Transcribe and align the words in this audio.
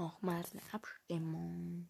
Nochmals 0.00 0.52
eine 0.52 0.62
Abstimmung. 0.72 1.86